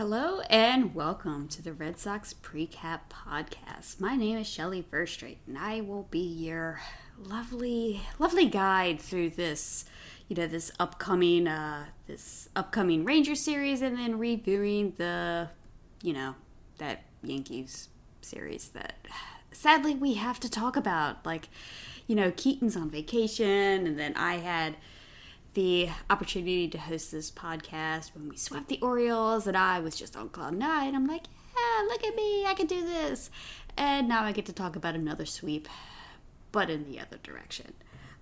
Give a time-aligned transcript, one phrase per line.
[0.00, 4.00] Hello and welcome to the Red Sox Precap Podcast.
[4.00, 6.80] My name is Shelly Verougstreate, and I will be your
[7.18, 9.84] lovely, lovely guide through this,
[10.26, 15.50] you know, this upcoming, uh, this upcoming Ranger series, and then reviewing the,
[16.02, 16.34] you know,
[16.78, 17.90] that Yankees
[18.22, 19.06] series that
[19.52, 21.26] sadly we have to talk about.
[21.26, 21.50] Like,
[22.06, 24.76] you know, Keaton's on vacation, and then I had
[25.54, 30.16] the opportunity to host this podcast when we swept the Orioles, and I was just
[30.16, 30.94] on cloud nine.
[30.94, 31.24] I'm like,
[31.56, 33.30] yeah, look at me, I can do this.
[33.76, 35.68] And now I get to talk about another sweep,
[36.52, 37.72] but in the other direction.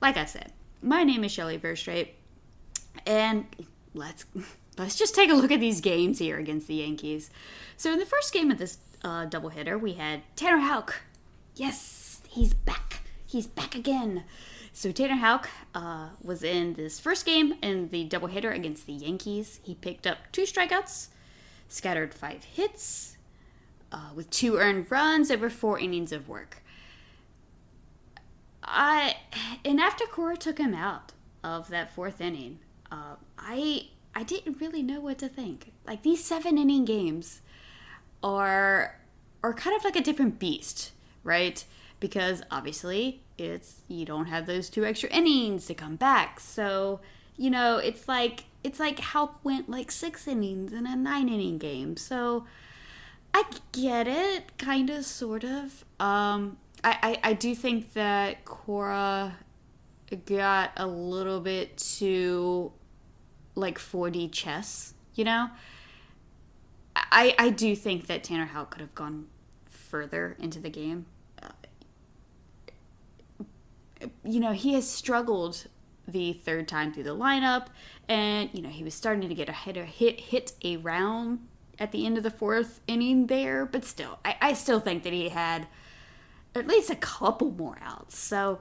[0.01, 2.11] Like I said, my name is Shelly Verougstreate,
[3.07, 3.47] and
[3.95, 4.25] let's
[4.77, 7.31] let's just take a look at these games here against the Yankees.
[7.77, 11.03] So in the first game of this uh, doubleheader, we had Tanner Houck.
[11.57, 13.03] Yes, he's back.
[13.27, 14.25] He's back again.
[14.79, 19.59] So Tanner Houck uh, was in this first game in the doubleheader against the Yankees.
[19.65, 21.09] He picked up two strikeouts,
[21.69, 23.17] scattered five hits,
[23.91, 26.63] uh, with two earned runs over four innings of work.
[28.63, 29.17] I
[29.65, 31.11] and after Cora took him out
[31.43, 32.61] of that fourth inning,
[32.93, 35.73] uh, I I didn't really know what to think.
[35.89, 37.41] Like these seven inning games
[38.23, 39.01] are
[39.43, 40.93] are kind of like a different beast,
[41.25, 41.65] right?
[42.01, 46.41] Because obviously it's you don't have those two extra innings to come back.
[46.41, 47.01] So,
[47.37, 51.59] you know, it's like it's like how went like six innings in a nine inning
[51.59, 51.97] game.
[51.97, 52.45] So
[53.33, 55.85] I get it, kind of, sort of.
[56.01, 59.37] Um, I, I, I do think that Cora
[60.27, 62.73] got a little bit too
[63.55, 65.51] like 4D chess, you know?
[66.97, 69.27] I, I do think that Tanner Houck could have gone
[69.67, 71.07] further into the game
[74.25, 75.67] you know, he has struggled
[76.07, 77.67] the third time through the lineup,
[78.09, 81.47] and you know he was starting to get a hit hit hit around
[81.79, 85.13] at the end of the fourth inning there, but still, I, I still think that
[85.13, 85.69] he had
[86.55, 88.19] at least a couple more outs.
[88.19, 88.61] So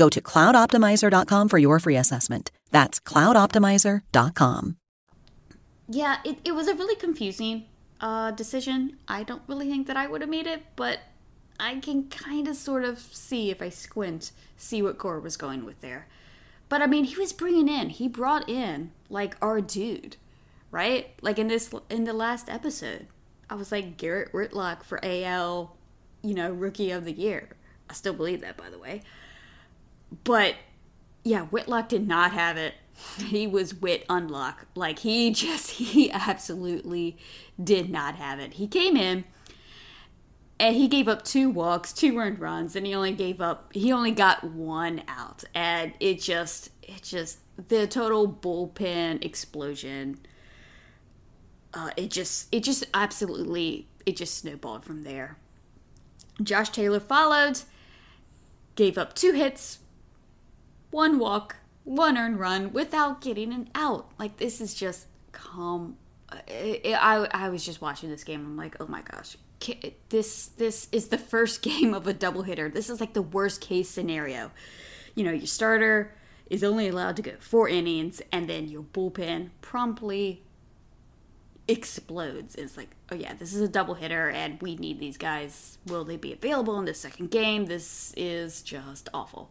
[0.00, 2.50] Go to cloudoptimizer.com for your free assessment.
[2.70, 4.76] That's cloudoptimizer.com.
[5.90, 7.66] yeah, it, it was a really confusing
[8.00, 8.96] uh, decision.
[9.06, 11.00] I don't really think that I would have made it, but
[11.58, 15.66] I can kind of sort of see if I squint, see what Cora was going
[15.66, 16.06] with there.
[16.70, 20.16] But I mean, he was bringing in, he brought in like our dude,
[20.70, 21.10] right?
[21.20, 23.06] Like in this, in the last episode,
[23.50, 25.76] I was like Garrett Whitlock for AL,
[26.22, 27.50] you know, Rookie of the Year.
[27.90, 29.02] I still believe that, by the way.
[30.24, 30.56] But
[31.24, 32.74] yeah, Whitlock did not have it.
[33.16, 34.66] He was Whit unlock.
[34.74, 37.16] Like he just he absolutely
[37.62, 38.54] did not have it.
[38.54, 39.24] He came in
[40.58, 43.90] and he gave up two walks, two earned runs, and he only gave up he
[43.90, 45.44] only got one out.
[45.54, 50.18] And it just it just the total bullpen explosion.
[51.72, 55.38] Uh, it just it just absolutely it just snowballed from there.
[56.42, 57.60] Josh Taylor followed,
[58.74, 59.78] gave up two hits,
[60.90, 64.10] one walk, one earned run without getting an out.
[64.18, 65.06] Like this is just.
[66.32, 68.44] I, I I was just watching this game.
[68.44, 69.36] I'm like, oh my gosh,
[70.08, 72.68] this this is the first game of a double hitter.
[72.68, 74.50] This is like the worst case scenario.
[75.14, 76.14] You know, your starter
[76.48, 80.42] is only allowed to go four innings, and then your bullpen promptly
[81.68, 82.56] explodes.
[82.56, 85.78] It's like, oh yeah, this is a double hitter, and we need these guys.
[85.86, 87.66] Will they be available in the second game?
[87.66, 89.50] This is just awful.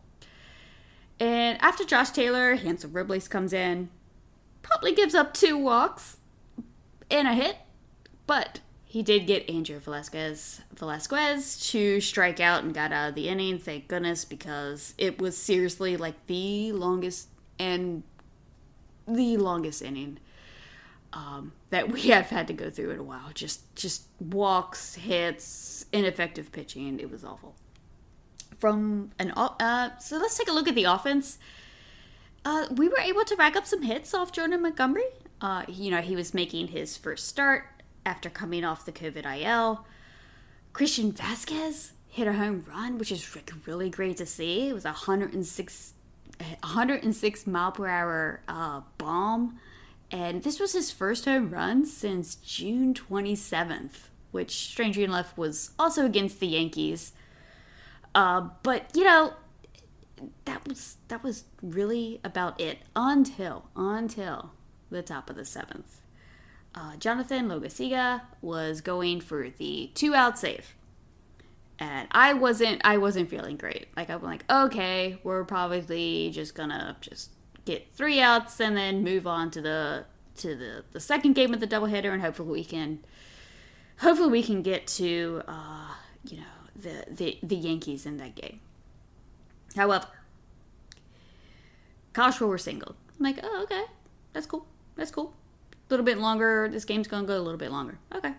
[1.20, 3.90] And after Josh Taylor, Hansel Robles comes in,
[4.62, 6.18] probably gives up two walks
[7.12, 7.58] and a hit,
[8.26, 13.28] but he did get Andrew Velazquez Velazquez to strike out and got out of the
[13.28, 13.60] inning.
[13.60, 17.28] Thank goodness, because it was seriously like the longest
[17.60, 18.04] and
[19.08, 20.20] the longest inning
[21.12, 23.30] um, that we have had to go through in a while.
[23.34, 27.00] Just just walks, hits, ineffective pitching.
[27.00, 27.56] It was awful
[28.58, 31.38] from an uh, so let's take a look at the offense.
[32.46, 35.04] Uh, we were able to rack up some hits off Jordan Montgomery.
[35.42, 37.66] Uh, you know, he was making his first start
[38.06, 39.86] after coming off the COVID IL.
[40.74, 44.70] Christian Vazquez hit a home run, which is really great to see.
[44.70, 45.94] It was a 106,
[46.40, 49.60] 106 mile per hour uh, bomb.
[50.12, 56.06] And this was his first home run since June 27th, which, strangely enough, was also
[56.06, 57.14] against the Yankees.
[58.16, 59.34] Uh, but you know,
[60.46, 64.52] that was that was really about it until until
[64.90, 66.02] the top of the seventh.
[66.76, 70.76] Uh, Jonathan Loaisiga was going for the two out save,
[71.78, 73.88] and I wasn't I wasn't feeling great.
[73.96, 77.32] Like I'm like, okay, we're probably just gonna just
[77.66, 80.06] get three outs and then move on to the
[80.38, 83.00] to the the second game of the doubleheader, and hopefully we can
[83.98, 88.60] hopefully we can get to uh, you know the, the, the Yankees in that game.
[89.76, 90.08] However,
[92.14, 92.96] Kyle Schwarber single.
[93.20, 93.84] I'm like, oh, okay.
[94.34, 94.66] That's cool.
[94.96, 95.34] That's cool.
[95.72, 96.70] A little bit longer.
[96.72, 97.98] This game's going to go a little bit longer.
[98.14, 98.34] Okay.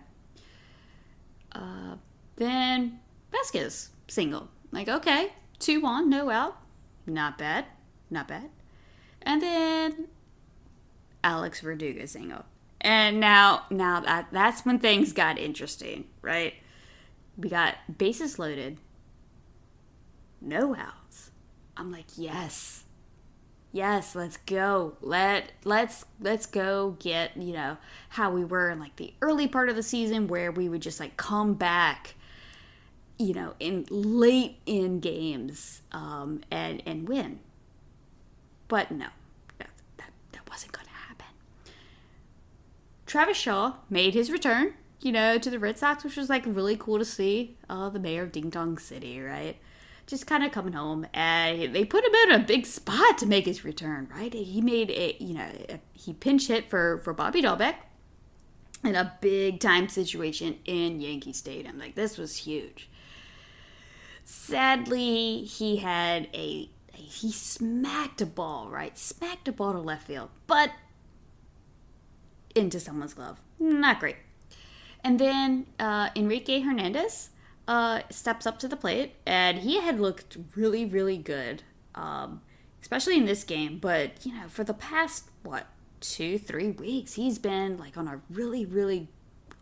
[1.51, 1.95] Uh,
[2.35, 2.99] then
[3.31, 4.49] Vazquez single.
[4.71, 5.33] Like, okay.
[5.59, 6.57] Two on, no out.
[7.05, 7.65] Not bad.
[8.09, 8.49] Not bad.
[9.21, 10.07] And then
[11.23, 12.45] Alex Verdugo single.
[12.79, 16.55] And now, now that that's when things got interesting, right?
[17.37, 18.77] We got bases loaded,
[20.39, 21.31] no outs.
[21.77, 22.83] I'm like, yes,
[23.71, 24.97] yes, let's go.
[25.01, 27.77] Let let's let's go get you know
[28.09, 30.99] how we were in like the early part of the season where we would just
[30.99, 32.15] like come back,
[33.17, 37.39] you know, in late in games um, and and win.
[38.67, 39.07] But no,
[39.57, 41.27] that that, that wasn't gonna happen.
[43.05, 46.77] Travis Shaw made his return you know, to the Red Sox, which was like really
[46.77, 47.57] cool to see.
[47.69, 49.57] Uh, the mayor of Ding Dong City, right?
[50.07, 53.45] Just kind of coming home, and they put him in a big spot to make
[53.45, 54.33] his return, right?
[54.33, 55.49] He made a, you know,
[55.93, 57.75] he pinch hit for for Bobby Dalbec
[58.83, 61.77] in a big time situation in Yankee Stadium.
[61.77, 62.89] Like this was huge.
[64.23, 68.97] Sadly, he had a he smacked a ball, right?
[68.97, 70.71] Smacked a ball to left field, but
[72.55, 73.39] into someone's glove.
[73.59, 74.17] Not great.
[75.03, 77.29] And then uh, Enrique Hernandez
[77.67, 81.63] uh, steps up to the plate, and he had looked really, really good,
[81.95, 82.41] um,
[82.81, 83.79] especially in this game.
[83.79, 85.67] But you know, for the past what
[86.01, 89.07] two, three weeks, he's been like on a really, really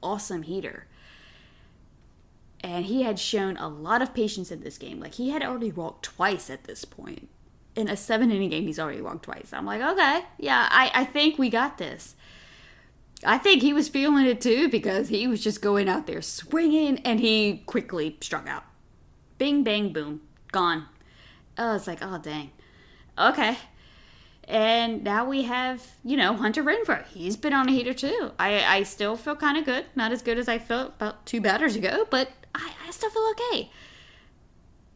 [0.02, 0.86] awesome heater.
[2.62, 5.00] And he had shown a lot of patience in this game.
[5.00, 7.30] Like he had already walked twice at this point.
[7.76, 9.54] In a seven inning game, he's already walked twice.
[9.54, 12.16] I'm like, okay, yeah, I, I think we got this.
[13.24, 17.00] I think he was feeling it too because he was just going out there swinging
[17.00, 18.64] and he quickly struck out.
[19.38, 20.22] Bing, bang, boom,
[20.52, 20.86] gone.
[21.58, 22.52] Oh, it's like, oh, dang.
[23.18, 23.58] Okay.
[24.46, 27.06] And now we have, you know, Hunter Renfroe.
[27.08, 28.32] He's been on a heater too.
[28.40, 29.86] I, I still feel kind of good.
[29.96, 33.32] Not as good as I felt about two batters ago, but I, I still feel
[33.32, 33.70] okay.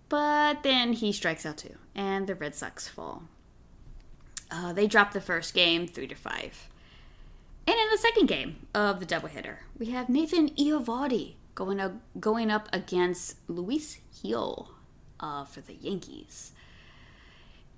[0.10, 3.24] But then he strikes out too, and the Red Sox fall.
[4.50, 6.70] Uh, they dropped the first game three to five.
[7.66, 12.52] And in the second game of the doubleheader, we have Nathan Eovaldi going up, going
[12.52, 14.72] up against Luis Gil
[15.20, 16.52] uh, for the Yankees.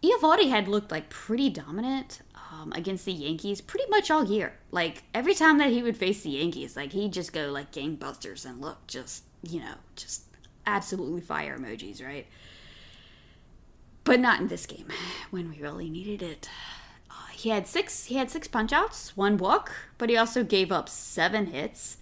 [0.01, 4.53] Eovaldi had looked like pretty dominant um, against the Yankees pretty much all year.
[4.71, 8.45] Like every time that he would face the Yankees, like he'd just go like gangbusters
[8.45, 10.23] and look just you know, just
[10.65, 12.27] absolutely fire emojis, right?
[14.03, 14.87] But not in this game
[15.31, 16.49] when we really needed it.
[17.45, 18.05] He had six.
[18.05, 21.97] He had six punch outs, one walk, but he also gave up seven hits,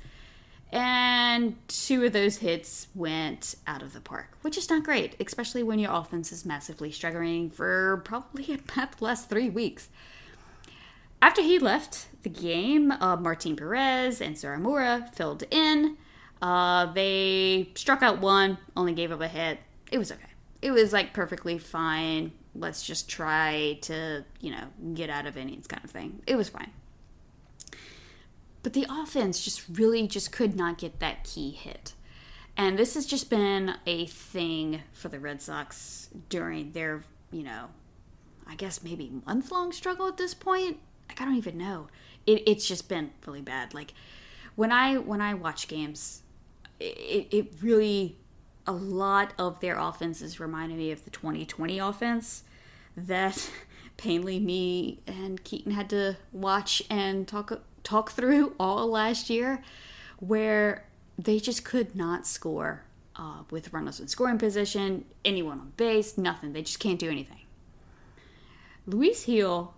[0.72, 5.62] and two of those hits went out of the park, which is not great, especially
[5.62, 9.90] when your offense is massively struggling for probably about the last three weeks.
[11.22, 15.98] After he left the game, uh, Martin Perez and Sawamura filled in.
[16.42, 19.60] Uh, they struck out one, only gave up a hit.
[19.92, 20.24] It was okay.
[20.62, 22.32] It was like perfectly fine.
[22.56, 26.22] Let's just try to, you know, get out of innings kind of thing.
[26.28, 26.72] It was fine.
[28.62, 31.94] But the offense just really just could not get that key hit.
[32.56, 37.70] And this has just been a thing for the Red Sox during their, you know,
[38.48, 40.78] I guess maybe month long struggle at this point.
[41.10, 41.88] Like, I don't even know.
[42.26, 43.74] It, it's just been really bad.
[43.74, 43.94] Like
[44.56, 46.22] when I when I watch games,
[46.80, 48.18] it, it really
[48.66, 52.44] a lot of their offenses reminded me of the 2020 offense
[52.96, 53.50] that
[53.98, 59.62] painfully me and Keaton had to watch and talk talk through all last year,
[60.20, 60.86] where
[61.18, 62.84] they just could not score
[63.16, 66.54] uh, with runners in scoring position, anyone on base, nothing.
[66.54, 67.42] They just can't do anything.
[68.86, 69.74] Luis Gil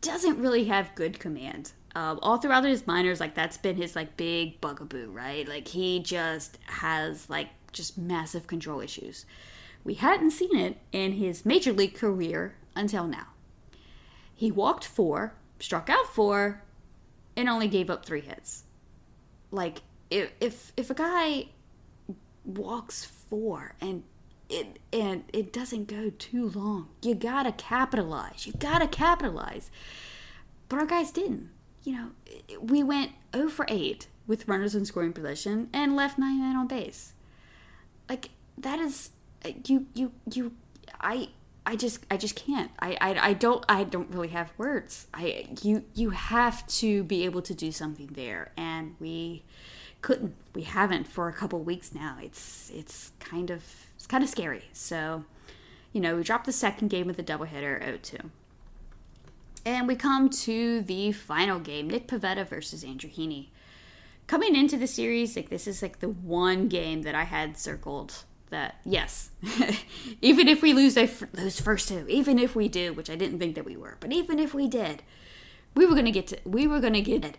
[0.00, 1.72] doesn't really have good command.
[1.94, 5.46] Um, all throughout his minors, like that's been his like big bugaboo, right?
[5.46, 9.24] Like he just has like just massive control issues.
[9.84, 13.28] We hadn't seen it in his major league career until now.
[14.34, 16.62] He walked four, struck out four,
[17.36, 18.64] and only gave up three hits.
[19.50, 21.48] Like if if if a guy
[22.44, 24.02] walks four and
[24.48, 28.46] it and it doesn't go too long, you gotta capitalize.
[28.46, 29.70] You gotta capitalize.
[30.68, 31.50] But our guys didn't
[31.84, 32.10] you know,
[32.60, 36.66] we went 0 for 8 with runners in scoring position and left nine men on
[36.68, 37.12] base.
[38.12, 38.28] Like
[38.58, 39.08] that is
[39.64, 40.52] you you you
[41.00, 41.30] I
[41.64, 42.70] I just I just can't.
[42.78, 45.06] I, I I don't I don't really have words.
[45.14, 49.44] I you you have to be able to do something there and we
[50.02, 50.34] couldn't.
[50.54, 52.18] We haven't for a couple weeks now.
[52.20, 53.64] It's it's kind of
[53.96, 54.64] it's kind of scary.
[54.74, 55.24] So,
[55.94, 58.28] you know, we dropped the second game with a doubleheader 0-2.
[59.64, 63.46] And we come to the final game Nick Pivetta versus Andrew Heaney.
[64.32, 68.24] Coming into the series, like this is like the one game that I had circled
[68.48, 69.28] that yes,
[70.22, 73.56] even if we lose those first two, even if we do, which I didn't think
[73.56, 75.02] that we were, but even if we did,
[75.76, 77.36] we were gonna get to we were gonna get it.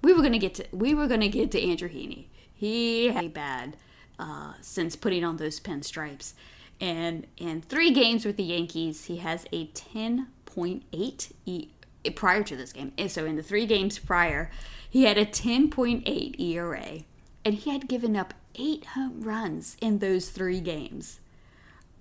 [0.00, 2.28] We were gonna get to we were gonna get to Andrew Heaney.
[2.54, 3.76] He had bad
[4.18, 6.32] uh, since putting on those pinstripes,
[6.80, 11.68] and in three games with the Yankees, he has a ten 10.8 e-
[12.10, 12.92] prior to this game.
[13.08, 14.50] So in the three games prior,
[14.88, 17.00] he had a 10.8 ERA,
[17.44, 21.20] and he had given up eight home runs in those three games.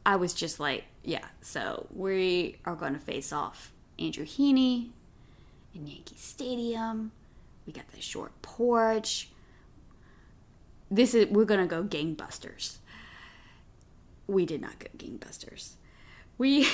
[0.05, 4.89] I was just like, yeah, so we are going to face off Andrew Heaney
[5.73, 7.11] in Yankee Stadium.
[7.65, 9.29] We got the short porch.
[10.91, 12.77] This is we're gonna go gangbusters.
[14.27, 15.75] We did not go gangbusters
[16.43, 16.67] we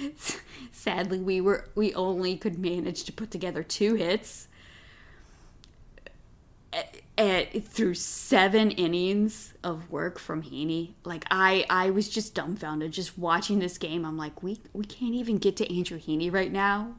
[0.72, 4.48] sadly we were we only could manage to put together two hits
[7.18, 10.94] at, through seven innings of work from Heaney.
[11.04, 14.06] Like I I was just dumbfounded just watching this game.
[14.06, 16.94] I'm like we we can't even get to Andrew Heaney right now.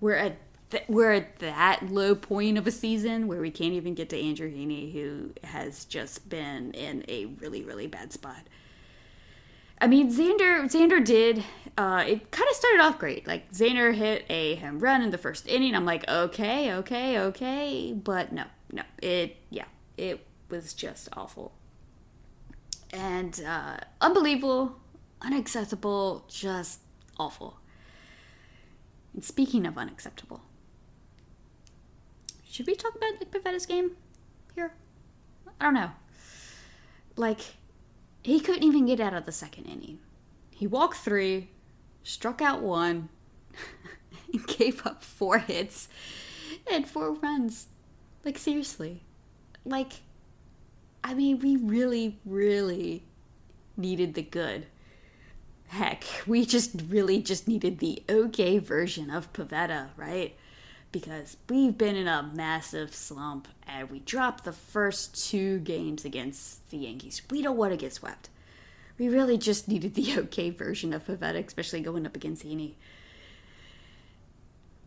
[0.00, 0.36] We're at
[0.70, 4.20] th- we're at that low point of a season where we can't even get to
[4.20, 8.46] Andrew Heaney, who has just been in a really really bad spot.
[9.80, 11.44] I mean, Xander Xander did.
[11.78, 13.26] Uh, it kind of started off great.
[13.26, 15.74] Like Xander hit a home run in the first inning.
[15.74, 19.66] I'm like, okay, okay, okay, but no, no, it yeah,
[19.98, 21.52] it was just awful
[22.92, 24.76] and uh, unbelievable,
[25.20, 26.80] unacceptable, just
[27.18, 27.58] awful.
[29.14, 30.42] And speaking of unacceptable,
[32.48, 33.92] should we talk about Nick Pivetta's game
[34.54, 34.72] here?
[35.60, 35.90] I don't know.
[37.16, 37.40] Like
[38.26, 40.00] he couldn't even get out of the second inning.
[40.50, 41.50] He walked three,
[42.02, 43.08] struck out one,
[44.32, 45.88] and gave up four hits
[46.68, 47.68] and four runs.
[48.24, 49.02] Like, seriously.
[49.64, 49.92] Like,
[51.04, 53.04] I mean, we really, really
[53.76, 54.66] needed the good.
[55.68, 60.36] Heck, we just really just needed the okay version of Pivetta, right?
[60.92, 66.70] Because we've been in a massive slump and we dropped the first two games against
[66.70, 67.22] the Yankees.
[67.30, 68.30] We don't want to get swept.
[68.98, 72.74] We really just needed the okay version of Pivetta, especially going up against Heaney.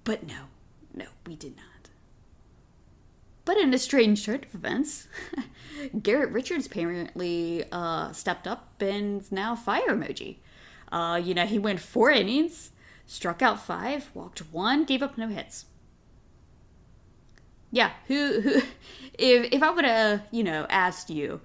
[0.03, 0.45] But no,
[0.93, 1.65] no, we did not.
[3.45, 5.07] but in a strange turn of events,
[6.03, 10.37] Garrett Richards apparently uh, stepped up and now fire emoji.
[10.91, 12.71] Uh, you know, he went four innings,
[13.05, 15.65] struck out five, walked one, gave up no hits.
[17.71, 18.61] Yeah, who who
[19.17, 21.41] if if I would have, you know, asked you,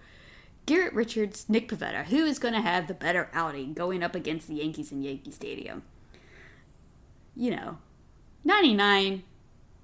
[0.67, 4.49] Garrett Richards, Nick Pivetta, who is going to have the better outing going up against
[4.49, 5.83] the Yankees in Yankee Stadium?
[7.37, 7.79] You know,
[8.45, 9.23] 99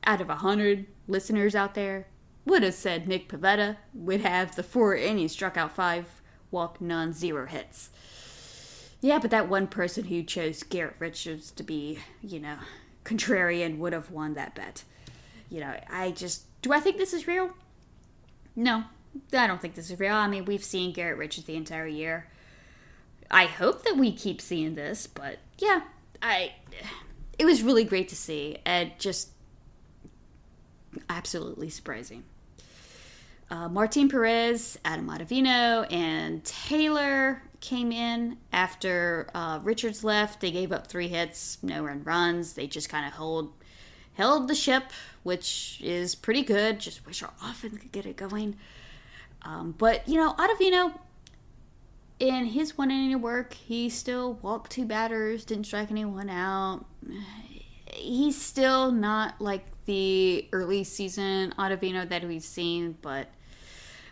[0.05, 2.07] out of 100 listeners out there
[2.47, 7.13] would have said Nick Pivetta would have the four innings, struck out five, walked none,
[7.13, 7.91] zero hits.
[9.01, 12.57] Yeah, but that one person who chose Garrett Richards to be, you know,
[13.05, 14.85] contrarian would have won that bet.
[15.51, 16.45] You know, I just.
[16.63, 17.51] Do I think this is real?
[18.55, 18.85] No,
[19.33, 20.15] I don't think this is real.
[20.15, 22.29] I mean, we've seen Garrett Richards the entire year.
[23.31, 25.83] I hope that we keep seeing this, but yeah,
[26.23, 26.53] I.
[27.39, 29.31] It was really great to see, and just
[31.09, 32.25] absolutely surprising.
[33.51, 40.41] Uh, Martin Perez, Adam Ottavino, and Taylor came in after uh, Richards left.
[40.41, 42.53] They gave up three hits, no run runs.
[42.53, 43.53] They just kind of hold
[44.21, 44.85] held the ship,
[45.23, 46.79] which is pretty good.
[46.79, 48.55] Just wish our offense could get it going.
[49.41, 50.93] Um, but you know, Ottavino,
[52.19, 56.85] in his one inning of work, he still walked two batters, didn't strike anyone out.
[57.87, 63.29] He's still not like the early season Ottavino that we've seen, but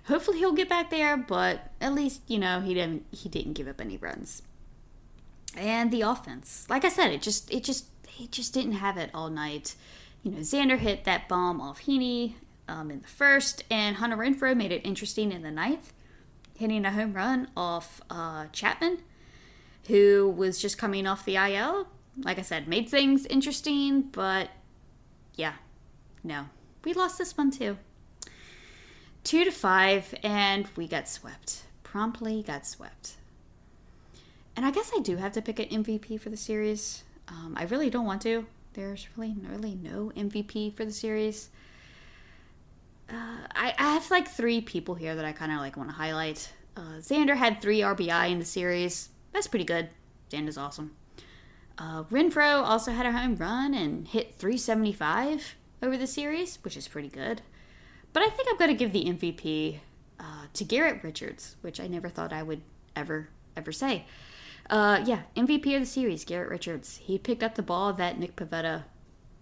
[0.05, 1.19] hopefully he'll get back there.
[1.19, 4.41] But at least you know he didn't he didn't give up any runs.
[5.55, 7.85] And the offense, like I said, it just it just
[8.19, 9.77] he just didn't have it all night.
[10.25, 12.35] You know, Xander hit that bomb off Heaney
[12.67, 15.93] um, in the first, and Hunter Renfroe made it interesting in the ninth,
[16.57, 18.99] hitting a home run off uh, Chapman,
[19.87, 21.87] who was just coming off the IL.
[22.25, 24.51] Like I said, made things interesting, but
[25.37, 25.55] yeah,
[26.25, 26.47] no,
[26.85, 27.79] we lost this one too.
[29.23, 31.63] Two to five, and we got swept.
[31.85, 33.13] Promptly got swept.
[34.57, 37.05] And I guess I do have to pick an MVP for the series.
[37.31, 38.47] Um, I really don't want to.
[38.73, 41.51] There's really, really no MVP for the series.
[43.11, 45.95] Uh, I, I have like three people here that I kind of like want to
[45.95, 46.53] highlight.
[46.77, 49.09] Uh, Xander had three RBI in the series.
[49.33, 49.88] That's pretty good.
[50.31, 50.93] Xander's awesome.
[51.79, 56.88] Uh, Renfroe also had a home run and hit 375 over the series, which is
[56.88, 57.43] pretty good.
[58.12, 59.79] But I think I'm going to give the MVP
[60.19, 62.62] uh, to Garrett Richards, which I never thought I would
[62.97, 64.07] ever, ever say.
[64.70, 66.98] Uh, yeah, MVP of the series, Garrett Richards.
[66.98, 68.85] He picked up the ball that Nick Pivetta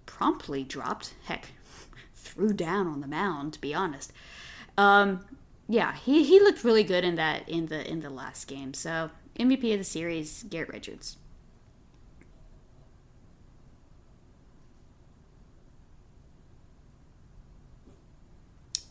[0.06, 1.14] promptly dropped.
[1.24, 1.48] Heck,
[2.14, 4.12] threw down on the mound, to be honest.
[4.78, 5.24] Um,
[5.68, 8.72] yeah, he, he looked really good in that in the in the last game.
[8.72, 11.16] So MVP of the series, Garrett Richards.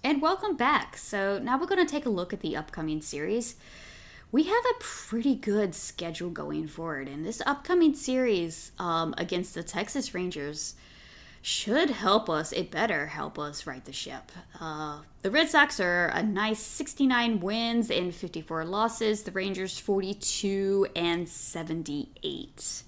[0.04, 0.98] And welcome back.
[0.98, 3.56] So now we're going to take a look at the upcoming series.
[4.36, 9.64] We have a pretty good schedule going forward, and this upcoming series um, against the
[9.64, 10.76] Texas Rangers
[11.42, 12.52] should help us.
[12.52, 14.34] It better help us right the ship.
[14.60, 19.24] Uh, the Red Sox are a nice 69 wins and 54 losses.
[19.24, 22.84] The Rangers 42 and 78.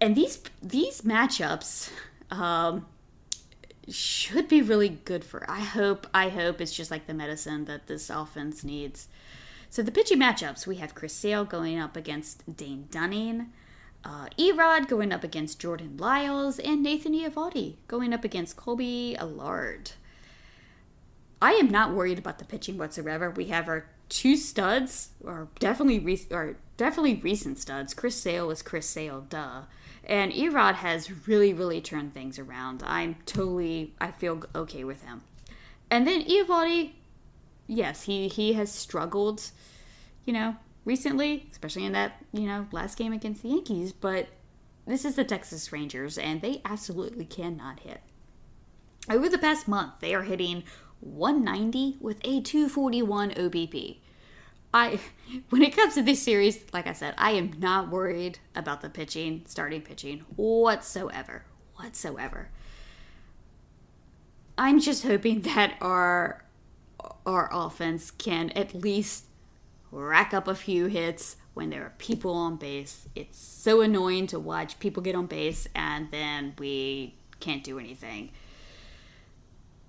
[0.00, 1.90] And these these matchups
[2.30, 2.86] um,
[3.88, 5.44] should be really good for.
[5.50, 9.08] I hope I hope it's just like the medicine that this offense needs.
[9.70, 13.52] So the pitching matchups we have Chris Sale going up against Dane Dunning,
[14.04, 19.92] uh, Erod going up against Jordan Lyles, and Nathan Eovaldi going up against Kolby Allard.
[21.40, 23.30] I am not worried about the pitching whatsoever.
[23.30, 27.94] We have our two studs, or definitely re- or definitely recent studs.
[27.94, 29.62] Chris Sale was Chris Sale, duh.
[30.04, 32.82] And Erod has really, really turned things around.
[32.84, 35.22] I'm totally, I feel okay with him.
[35.90, 36.92] And then Eovaldi,
[37.70, 39.50] yes, he he has struggled,
[40.24, 43.92] you know, recently, especially in that you know last game against the Yankees.
[43.92, 44.28] But
[44.86, 48.00] this is the Texas Rangers, and they absolutely cannot hit.
[49.08, 50.64] Over the past month, they are hitting
[51.00, 53.98] 190 with a 241 OBP.
[54.74, 55.00] I
[55.50, 58.90] when it comes to this series, like I said, I am not worried about the
[58.90, 61.44] pitching, starting pitching whatsoever.
[61.76, 62.50] Whatsoever.
[64.58, 66.44] I'm just hoping that our
[67.26, 69.24] our offense can at least
[69.92, 73.08] rack up a few hits when there are people on base.
[73.14, 78.30] It's so annoying to watch people get on base and then we can't do anything.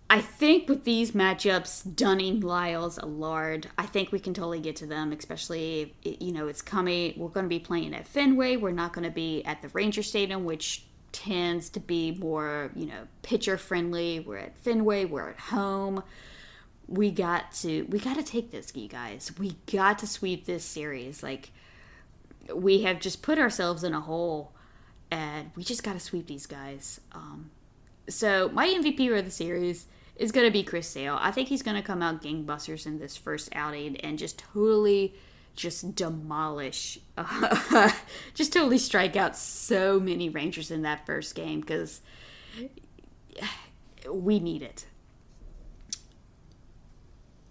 [0.09, 4.85] I think with these matchups, Dunning, Lyles, Allard, I think we can totally get to
[4.85, 7.13] them, especially, you know, it's coming.
[7.15, 8.57] We're going to be playing at Fenway.
[8.57, 12.87] We're not going to be at the Ranger Stadium, which tends to be more, you
[12.87, 14.19] know, pitcher friendly.
[14.19, 16.03] We're at Fenway, we're at home.
[16.91, 19.31] We got to we got to take this, you guys.
[19.39, 21.23] We got to sweep this series.
[21.23, 21.51] Like
[22.53, 24.53] we have just put ourselves in a hole
[25.09, 26.99] and we just got to sweep these guys.
[27.11, 27.51] Um,
[28.09, 31.17] so my MVP of the series is going to be Chris Sale.
[31.19, 35.15] I think he's going to come out gangbusters in this first outing and just totally
[35.55, 37.91] just demolish, uh,
[38.33, 42.01] just totally strike out so many Rangers in that first game because
[44.09, 44.85] we need it.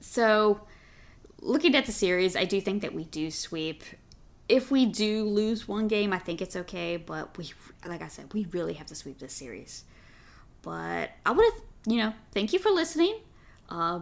[0.00, 0.62] So,
[1.40, 3.84] looking at the series, I do think that we do sweep.
[4.48, 7.52] If we do lose one game, I think it's okay, but we,
[7.86, 9.84] like I said, we really have to sweep this series.
[10.62, 13.20] But I want to, you know, thank you for listening.
[13.68, 14.00] Uh,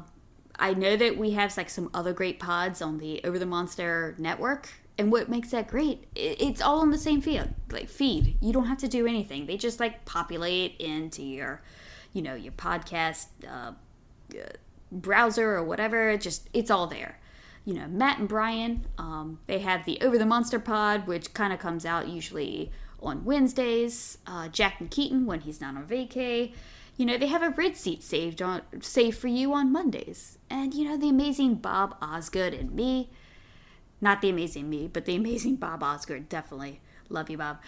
[0.59, 4.15] I know that we have like some other great pods on the Over the Monster
[4.19, 7.55] network, and what makes that great, it's all on the same feed.
[7.71, 9.47] Like feed, you don't have to do anything.
[9.47, 11.63] They just like populate into your,
[12.13, 13.73] you know, your podcast uh,
[14.35, 14.43] uh,
[14.90, 16.16] browser or whatever.
[16.16, 17.18] Just it's all there.
[17.64, 21.53] You know, Matt and Brian, um, they have the Over the Monster pod, which kind
[21.53, 22.70] of comes out usually
[23.03, 24.18] on Wednesdays.
[24.27, 26.53] Uh, Jack and Keaton when he's not on vacay.
[26.96, 30.38] You know, they have a red seat saved on saved for you on Mondays.
[30.51, 33.11] And you know, the amazing Bob Osgood and me.
[34.01, 36.81] Not the amazing me, but the amazing Bob Osgood, definitely.
[37.09, 37.59] Love you, Bob.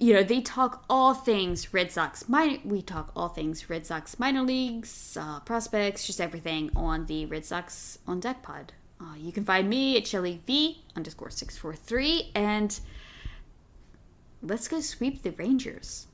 [0.00, 2.56] You know, they talk all things Red Sox minor.
[2.64, 7.44] We talk all things Red Sox minor leagues, uh, prospects, just everything on the Red
[7.44, 8.72] Sox on Deck Pod.
[8.98, 12.80] Uh, you can find me at Shelly V underscore six four three, and
[14.42, 16.06] let's go sweep the Rangers.